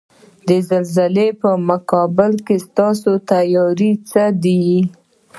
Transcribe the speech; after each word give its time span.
د 0.47 0.49
زلزلې 0.69 1.27
په 1.41 1.49
مقابل 1.69 2.31
کې 2.45 2.55
ستاسو 2.65 3.11
تیاری 3.29 3.91
څه 4.09 4.23
دی؟ 4.43 4.63